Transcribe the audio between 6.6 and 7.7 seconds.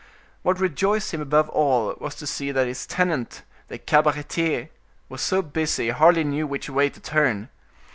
way to turn.